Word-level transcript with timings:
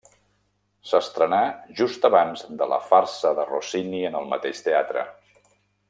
S'estrenà 0.91 1.41
just 1.81 2.07
abans 2.09 2.43
de 2.63 2.69
la 2.73 2.79
farsa 2.87 3.35
de 3.41 3.47
Rossini 3.53 4.01
en 4.11 4.19
el 4.23 4.29
mateix 4.33 4.65
teatre. 4.71 5.07